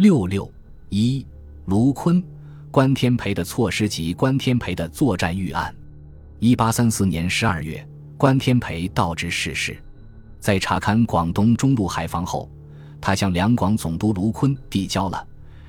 [0.00, 0.50] 六六
[0.88, 1.26] 一，
[1.66, 2.24] 卢坤、
[2.70, 5.76] 关天培的措施及关天培的作战预案。
[6.38, 9.76] 一八三四年十二月，关天培到职逝世。
[10.38, 12.50] 在查勘广东中路海防后，
[12.98, 15.22] 他向两广总督卢坤递交了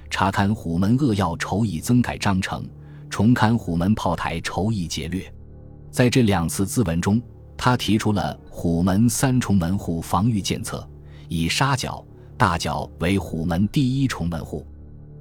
[0.10, 2.66] 查勘虎门扼要筹议增改章程、
[3.10, 5.30] 重勘虎门炮台筹议劫掠。
[5.92, 7.22] 在这两次咨文中，
[7.58, 10.90] 他提出了虎门三重门户防御建策，
[11.28, 12.02] 以沙角、
[12.42, 14.66] 大角为虎门第一重门户，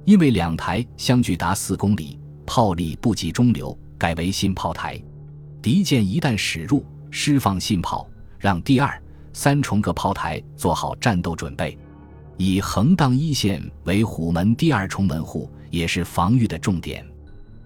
[0.05, 2.17] 因为两台相距达四公里，
[2.47, 4.99] 炮力不及中流，改为信炮台。
[5.61, 8.99] 敌舰一旦驶入，释放信炮，让第二、
[9.33, 11.77] 三重各炮台做好战斗准备。
[12.37, 17.05] 以横荡一线为虎门第二重门户，也是防御的重点。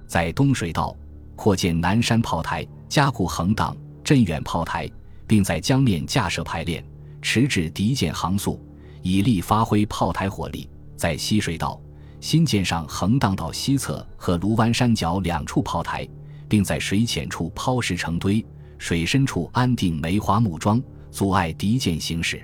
[0.06, 0.94] 在东水道
[1.38, 3.74] 扩建南山炮台，加固横荡。
[4.04, 4.92] 镇远炮台，
[5.26, 6.86] 并在江面架设排练，
[7.22, 8.62] 迟滞敌舰航速，
[9.06, 10.68] 以利发挥炮台火力。
[10.96, 11.80] 在西水道
[12.20, 16.08] 新建上横荡道西侧和卢湾山脚两处炮台，
[16.50, 18.44] 并在水浅处抛石成堆，
[18.80, 22.42] 水深处安定梅花木桩，阻碍敌舰行驶。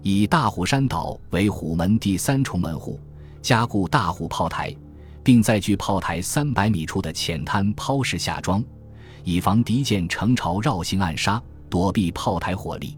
[0.00, 2.98] 以大虎山岛为虎门第三重门户，
[3.42, 4.74] 加固大虎炮台，
[5.22, 8.64] 并在距炮台三百米处的浅滩抛石下桩。
[9.22, 12.96] 以防敌舰乘潮绕行暗杀，躲避炮台火力。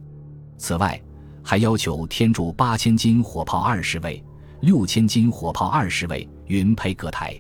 [0.57, 1.03] 此外，
[1.43, 4.23] 还要求添筑八千斤火炮二十位、
[4.61, 7.39] 六千斤火炮二十位，云配各台。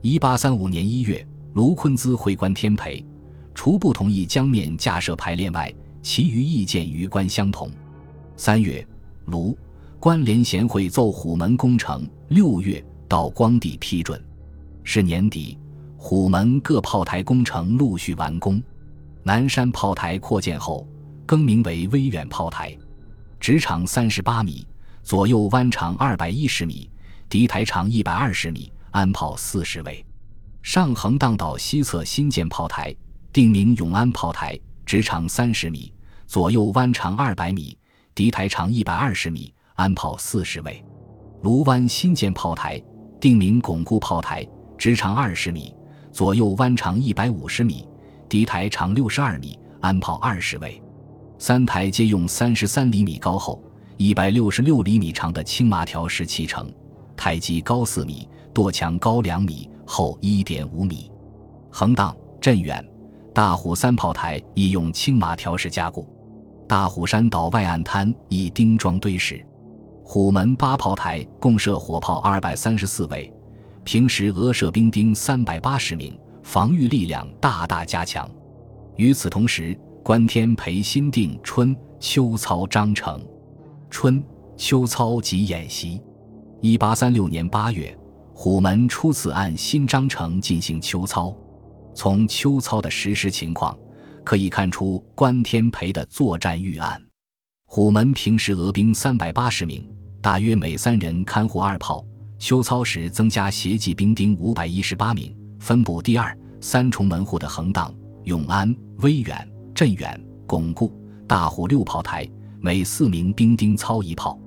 [0.00, 3.04] 一八三五年一月，卢坤兹会官天培，
[3.54, 5.72] 除不同意江面架设排练外，
[6.02, 7.70] 其余意见与官相同。
[8.36, 8.86] 三月，
[9.26, 9.56] 卢
[10.00, 14.22] 关联贤会奏虎门工程，六月到光地批准。
[14.82, 15.58] 是年底。
[15.96, 18.62] 虎门各炮台工程陆续完工，
[19.22, 20.86] 南山炮台扩建后
[21.24, 22.76] 更名为威远炮台，
[23.44, 24.66] 直长三十八米，
[25.02, 26.90] 左右弯长二百一十米，
[27.28, 30.02] 敌台长一百二十米，安炮四十位。
[30.62, 32.96] 上横荡岛西侧新建炮台，
[33.34, 35.92] 定名永安炮台，直长三十米，
[36.26, 37.76] 左右弯长二百米，
[38.14, 40.82] 敌台长一百二十米，安炮四十位。
[41.42, 42.82] 卢湾新建炮台，
[43.20, 44.42] 定名巩固炮台，
[44.78, 45.70] 直长二十米。
[46.10, 47.86] 左右弯长一百五十米，
[48.26, 50.80] 敌台长六十二米，安炮二十位。
[51.38, 53.62] 三台皆用三十三厘米高厚、
[53.96, 56.72] 一百六十六厘米长的青麻条石砌成，
[57.16, 61.10] 台基高四米，垛墙高两米，厚一点五米。
[61.70, 62.82] 横荡、镇远、
[63.34, 66.08] 大虎三炮台亦用青麻条石加固。
[66.68, 69.44] 大虎山岛外岸滩以钉桩堆石。
[70.02, 73.30] 虎门八炮台共设火炮二百三十四位。
[73.82, 78.30] 平时俄射兵丁三百八十名，防御力量大大加强。
[78.96, 83.26] 与此同时，关天培新定春秋操章程，
[83.88, 84.22] 春
[84.54, 85.98] 秋操及演习。
[86.60, 87.98] 一八三六年八月，
[88.34, 91.34] 虎门初次按新章程进行秋操。
[91.94, 93.74] 从秋操的实施情况
[94.22, 97.02] 可以看出关天培的作战预案。
[97.64, 102.04] 虎门平时俄兵三百八十名，大约每三人看护二炮。
[102.38, 107.90] 秋操时增加协济兵丁五百一十八名，分布第二、三重门户的横荡、
[108.24, 110.92] 永安、威远、镇远、巩固、
[111.26, 112.26] 大虎六炮台，
[112.60, 114.38] 每四名兵丁操一炮。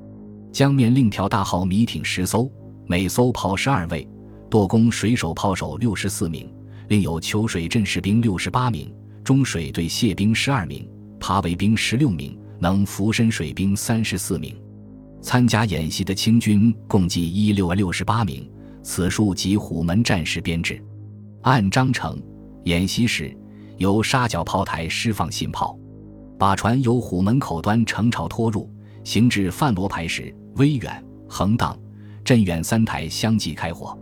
[0.53, 2.49] 江面另调大号米艇十艘，
[2.85, 4.07] 每艘炮十二位，
[4.49, 6.49] 舵工水手炮手六十四名，
[6.87, 8.89] 另有求水镇士兵六十八名，
[9.21, 10.89] 中水队械兵十二名，
[11.19, 14.55] 爬尾兵十六名，能浮身水兵三十四名。
[15.21, 18.49] 参加演习的清军共计一六六十八名，
[18.81, 20.81] 此数及虎门战时编制。
[21.41, 22.17] 按章程，
[22.63, 23.35] 演习时
[23.77, 25.77] 由沙角炮台释放信炮，
[26.37, 28.69] 把船由虎门口端乘潮拖入，
[29.03, 31.77] 行至范罗牌时，威远、横荡、
[32.23, 33.97] 镇远三台相继开火。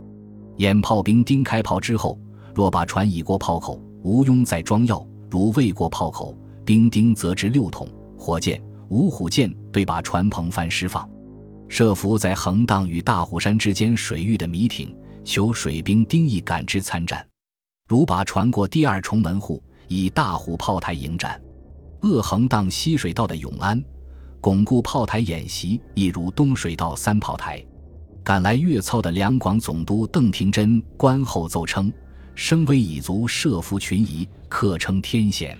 [0.56, 2.18] 演炮兵丁开炮之后，
[2.54, 8.62] 若把船已过炮口，无庸再装药；如未过炮口，兵丁则至六筒火箭。
[8.88, 11.06] 五虎舰对把船篷帆释放，
[11.68, 17.26] 设伏在横荡与大虎山之间水域的迷艇，求水兵丁义赶之参战。
[17.88, 21.40] 如把船过第二重门户，以大虎炮台迎战。
[22.02, 23.82] 鄂横荡西水道的永安，
[24.40, 27.64] 巩固炮台演习亦如东水道三炮台。
[28.22, 31.92] 赶来粤操的两广总督邓廷桢观后奏称：
[32.34, 35.56] 声威已足，设伏群疑，可称天险。